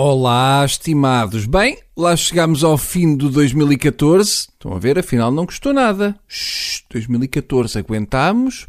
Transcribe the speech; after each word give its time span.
Olá, 0.00 0.64
estimados. 0.64 1.44
Bem, 1.44 1.76
lá 1.96 2.14
chegamos 2.14 2.62
ao 2.62 2.78
fim 2.78 3.16
do 3.16 3.28
2014. 3.28 4.30
Estão 4.30 4.72
a 4.72 4.78
ver, 4.78 4.96
afinal 4.96 5.32
não 5.32 5.44
custou 5.44 5.72
nada. 5.72 6.14
Shhh, 6.28 6.84
2014 6.88 7.76
aguentámos 7.76 8.68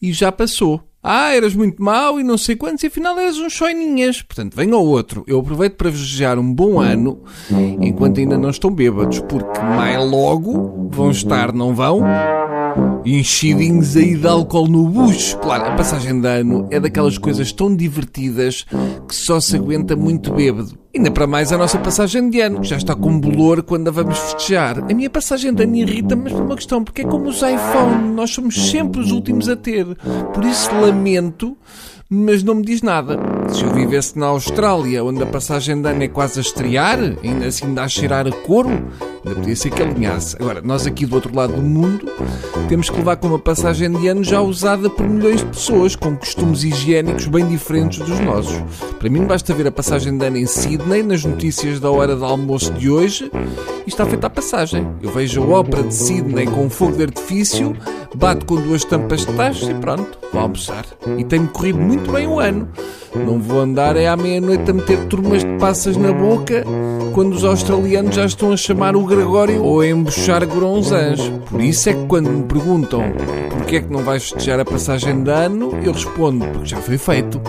e 0.00 0.14
já 0.14 0.32
passou. 0.32 0.80
Ah, 1.02 1.34
eras 1.34 1.54
muito 1.54 1.82
mau 1.82 2.18
e 2.18 2.24
não 2.24 2.38
sei 2.38 2.56
quantos, 2.56 2.82
e 2.84 2.86
afinal 2.86 3.18
eras 3.18 3.36
uns 3.36 3.52
choininhas. 3.52 4.22
Portanto, 4.22 4.56
venha 4.56 4.74
ao 4.74 4.86
outro. 4.86 5.22
Eu 5.26 5.40
aproveito 5.40 5.74
para 5.74 5.90
desejar 5.90 6.38
um 6.38 6.54
bom 6.54 6.80
ano, 6.80 7.22
enquanto 7.82 8.20
ainda 8.20 8.38
não 8.38 8.48
estão 8.48 8.70
bêbados, 8.70 9.20
porque 9.20 9.60
mais 9.60 9.98
logo 9.98 10.88
vão 10.90 11.10
estar, 11.10 11.52
não 11.52 11.74
vão? 11.74 12.00
Enchidinhos 13.04 13.96
aí 13.96 14.16
de 14.16 14.26
álcool 14.26 14.68
no 14.68 14.88
bucho. 14.88 15.38
Claro, 15.38 15.64
a 15.64 15.74
passagem 15.74 16.20
de 16.20 16.28
ano 16.28 16.68
é 16.70 16.78
daquelas 16.78 17.18
coisas 17.18 17.52
tão 17.52 17.74
divertidas 17.74 18.64
que 19.08 19.14
só 19.14 19.40
se 19.40 19.56
aguenta 19.56 19.96
muito 19.96 20.32
bêbado. 20.32 20.78
Ainda 20.94 21.10
para 21.10 21.26
mais 21.26 21.50
a 21.52 21.58
nossa 21.58 21.78
passagem 21.78 22.28
de 22.28 22.40
ano, 22.40 22.60
que 22.60 22.68
já 22.68 22.76
está 22.76 22.94
com 22.94 23.18
bolor 23.18 23.62
quando 23.62 23.88
a 23.88 23.90
vamos 23.90 24.18
festejar. 24.18 24.78
A 24.78 24.94
minha 24.94 25.08
passagem 25.08 25.52
de 25.54 25.62
ano 25.62 25.76
irrita, 25.76 26.14
mas 26.14 26.32
por 26.32 26.42
uma 26.42 26.56
questão, 26.56 26.84
porque 26.84 27.00
é 27.00 27.04
como 27.04 27.28
os 27.28 27.36
iPhone, 27.36 28.14
nós 28.14 28.30
somos 28.30 28.70
sempre 28.70 29.00
os 29.00 29.10
últimos 29.10 29.48
a 29.48 29.56
ter. 29.56 29.86
Por 30.34 30.44
isso 30.44 30.70
lamento 30.74 31.56
mas 32.14 32.42
não 32.42 32.56
me 32.56 32.62
diz 32.62 32.82
nada. 32.82 33.18
Se 33.48 33.64
eu 33.64 33.72
vivesse 33.72 34.18
na 34.18 34.26
Austrália, 34.26 35.02
onde 35.02 35.22
a 35.22 35.26
passagem 35.26 35.80
de 35.80 35.88
ano 35.88 36.02
é 36.02 36.08
quase 36.08 36.40
a 36.40 36.42
estrear, 36.42 36.98
ainda 37.24 37.46
assim 37.46 37.72
dá 37.72 37.84
a 37.84 37.88
cheirar 37.88 38.26
a 38.26 38.30
couro, 38.30 38.86
ainda 39.24 39.40
podia 39.40 39.56
ser 39.56 39.70
que 39.70 39.82
alinhasse. 39.82 40.36
Agora, 40.40 40.60
nós 40.62 40.86
aqui 40.86 41.06
do 41.06 41.14
outro 41.14 41.34
lado 41.34 41.54
do 41.54 41.62
mundo 41.62 42.06
temos 42.68 42.90
que 42.90 42.96
levar 42.96 43.16
com 43.16 43.28
uma 43.28 43.38
passagem 43.38 43.90
de 43.90 44.08
ano 44.08 44.24
já 44.24 44.40
usada 44.40 44.90
por 44.90 45.08
milhões 45.08 45.40
de 45.40 45.46
pessoas, 45.46 45.96
com 45.96 46.16
costumes 46.16 46.64
higiênicos 46.64 47.26
bem 47.26 47.46
diferentes 47.46 47.98
dos 47.98 48.20
nossos. 48.20 48.60
Para 48.98 49.08
mim, 49.08 49.24
basta 49.24 49.54
ver 49.54 49.66
a 49.66 49.72
passagem 49.72 50.16
de 50.16 50.26
ano 50.26 50.36
em 50.36 50.46
Sydney, 50.46 51.02
nas 51.02 51.24
notícias 51.24 51.80
da 51.80 51.90
hora 51.90 52.16
de 52.16 52.24
almoço 52.24 52.72
de 52.72 52.90
hoje, 52.90 53.30
está 53.90 54.06
feita 54.06 54.26
a 54.26 54.30
passagem. 54.30 54.86
Eu 55.02 55.10
vejo 55.10 55.42
a 55.42 55.58
ópera 55.58 55.82
de 55.82 55.94
Sydney 55.94 56.46
com 56.46 56.70
fogo 56.70 56.96
de 56.96 57.04
artifício, 57.04 57.76
bato 58.14 58.46
com 58.46 58.56
duas 58.56 58.84
tampas 58.84 59.26
de 59.26 59.32
tachos 59.32 59.68
e 59.68 59.74
pronto, 59.74 60.18
vou 60.32 60.42
almoçar. 60.42 60.84
E 61.18 61.24
tem-me 61.24 61.48
corrido 61.48 61.78
muito 61.78 62.10
bem 62.12 62.26
o 62.26 62.40
ano. 62.40 62.68
Não 63.14 63.38
vou 63.38 63.60
andar 63.60 63.96
é 63.96 64.08
à 64.08 64.16
meia-noite 64.16 64.70
a 64.70 64.74
meter 64.74 65.06
turmas 65.06 65.44
de 65.44 65.58
passas 65.58 65.96
na 65.96 66.12
boca 66.12 66.64
quando 67.12 67.34
os 67.34 67.44
australianos 67.44 68.14
já 68.14 68.24
estão 68.24 68.52
a 68.52 68.56
chamar 68.56 68.96
o 68.96 69.04
Gregório 69.04 69.62
ou 69.62 69.80
a 69.80 69.86
embuchar 69.86 70.46
gronzãs. 70.46 71.20
Por 71.50 71.60
isso 71.60 71.90
é 71.90 71.92
que 71.92 72.06
quando 72.06 72.30
me 72.30 72.42
perguntam 72.44 73.02
porquê 73.50 73.76
é 73.76 73.80
que 73.80 73.92
não 73.92 74.02
vais 74.02 74.22
festejar 74.22 74.60
a 74.60 74.64
passagem 74.64 75.22
de 75.22 75.30
ano, 75.30 75.78
eu 75.82 75.92
respondo 75.92 76.46
porque 76.46 76.66
já 76.66 76.78
foi 76.78 76.98
feito. 76.98 77.40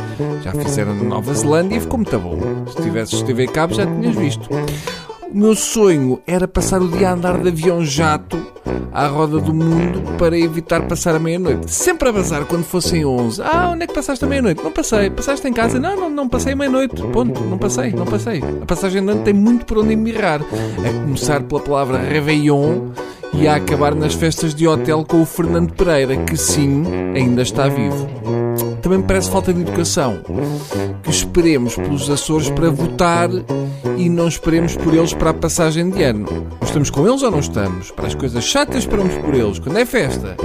Já 0.43 0.51
fizeram 0.51 0.93
na 0.95 1.03
Nova 1.03 1.33
Zelândia 1.33 1.77
e 1.77 1.79
ficou 1.79 1.97
muito 1.97 2.19
bom. 2.19 2.37
Se 2.67 2.81
tivesses 2.81 3.21
TV 3.21 3.47
Cabo 3.47 3.73
já 3.73 3.85
tinhas 3.85 4.15
visto. 4.15 4.49
O 5.33 5.37
meu 5.37 5.55
sonho 5.55 6.21
era 6.27 6.47
passar 6.47 6.79
o 6.79 6.87
dia 6.87 7.09
a 7.09 7.13
andar 7.13 7.39
de 7.39 7.47
avião 7.47 7.83
jato 7.83 8.37
à 8.91 9.07
roda 9.07 9.39
do 9.39 9.51
mundo 9.51 10.15
para 10.15 10.37
evitar 10.37 10.87
passar 10.87 11.15
a 11.15 11.19
meia-noite. 11.19 11.71
Sempre 11.73 12.09
a 12.09 12.11
bazar 12.11 12.45
quando 12.45 12.63
fossem 12.63 13.03
11. 13.03 13.41
Ah, 13.41 13.71
onde 13.73 13.85
é 13.85 13.87
que 13.87 13.95
passaste 13.95 14.23
a 14.23 14.27
meia-noite? 14.27 14.63
Não 14.63 14.71
passei. 14.71 15.09
Passaste 15.09 15.47
em 15.47 15.51
casa? 15.51 15.79
Não, 15.79 15.95
não, 15.95 16.07
não 16.07 16.29
passei 16.29 16.53
a 16.53 16.55
meia-noite. 16.55 17.01
Ponto. 17.07 17.41
Não 17.45 17.57
passei, 17.57 17.91
não 17.91 18.05
passei. 18.05 18.43
A 18.61 18.65
passagem 18.67 19.01
ano 19.01 19.23
tem 19.23 19.33
muito 19.33 19.65
por 19.65 19.79
onde 19.79 19.95
mirrar. 19.95 20.39
A 20.41 21.03
começar 21.03 21.41
pela 21.41 21.61
palavra 21.61 21.97
Réveillon 21.97 22.91
e 23.33 23.47
a 23.47 23.55
acabar 23.55 23.95
nas 23.95 24.13
festas 24.13 24.53
de 24.53 24.67
hotel 24.67 25.03
com 25.03 25.23
o 25.23 25.25
Fernando 25.25 25.73
Pereira, 25.73 26.15
que 26.15 26.37
sim, 26.37 26.83
ainda 27.15 27.41
está 27.41 27.67
vivo. 27.67 28.07
Também 28.83 28.99
me 28.99 29.05
parece 29.05 29.31
falta 29.31 29.53
de 29.53 29.61
educação. 29.61 30.21
Que 31.01 31.09
esperemos 31.09 31.73
pelos 31.77 32.09
Açores 32.09 32.49
para 32.49 32.69
votar 32.69 33.29
e 33.97 34.09
não 34.09 34.27
esperemos 34.27 34.75
por 34.75 34.93
eles 34.93 35.13
para 35.13 35.29
a 35.29 35.33
passagem 35.33 35.89
de 35.89 36.03
ano. 36.03 36.27
Estamos 36.61 36.89
com 36.89 37.07
eles 37.07 37.23
ou 37.23 37.31
não 37.31 37.39
estamos? 37.39 37.91
Para 37.91 38.07
as 38.07 38.13
coisas 38.13 38.43
chatas 38.43 38.79
esperamos 38.79 39.15
por 39.15 39.33
eles. 39.33 39.57
Quando 39.57 39.77
é 39.77 39.85
festa, 39.85 40.35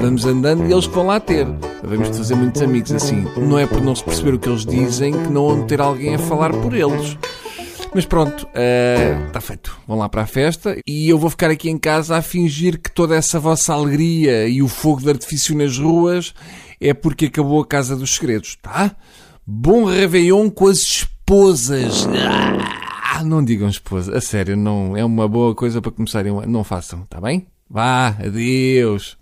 vamos 0.00 0.24
andando 0.24 0.64
e 0.64 0.72
eles 0.72 0.86
vão 0.86 1.06
lá 1.06 1.18
ter. 1.18 1.44
Devemos 1.82 2.16
fazer 2.16 2.36
muitos 2.36 2.62
amigos 2.62 2.92
assim. 2.92 3.26
Não 3.36 3.58
é 3.58 3.66
por 3.66 3.80
não 3.80 3.96
se 3.96 4.04
perceber 4.04 4.34
o 4.34 4.38
que 4.38 4.48
eles 4.48 4.64
dizem 4.64 5.12
que 5.12 5.32
não 5.32 5.48
vão 5.48 5.66
ter 5.66 5.80
alguém 5.80 6.14
a 6.14 6.18
falar 6.20 6.52
por 6.52 6.72
eles. 6.74 7.18
Mas 7.92 8.06
pronto, 8.06 8.46
está 9.26 9.38
uh, 9.40 9.42
feito. 9.42 9.76
Vão 9.88 9.98
lá 9.98 10.08
para 10.08 10.22
a 10.22 10.26
festa 10.26 10.76
e 10.86 11.08
eu 11.08 11.18
vou 11.18 11.30
ficar 11.30 11.50
aqui 11.50 11.68
em 11.68 11.78
casa 11.78 12.16
a 12.16 12.22
fingir 12.22 12.78
que 12.78 12.92
toda 12.92 13.16
essa 13.16 13.40
vossa 13.40 13.72
alegria 13.72 14.46
e 14.46 14.62
o 14.62 14.68
fogo 14.68 15.00
de 15.00 15.08
artifício 15.08 15.56
nas 15.56 15.78
ruas 15.78 16.32
é 16.80 16.94
porque 16.94 17.26
acabou 17.26 17.60
a 17.60 17.66
Casa 17.66 17.96
dos 17.96 18.14
Segredos, 18.14 18.56
tá? 18.60 18.94
Bom 19.46 19.84
Réveillon 19.84 20.50
com 20.50 20.66
as 20.66 20.78
esposas. 20.78 22.06
Ah, 23.10 23.24
não 23.24 23.44
digam 23.44 23.68
esposa, 23.68 24.16
a 24.16 24.20
sério, 24.20 24.56
não 24.56 24.96
é 24.96 25.04
uma 25.04 25.26
boa 25.26 25.54
coisa 25.54 25.80
para 25.80 25.90
começarem. 25.90 26.32
Não 26.46 26.62
façam, 26.62 27.06
tá 27.06 27.20
bem? 27.20 27.46
Vá, 27.68 28.08
adeus. 28.08 29.18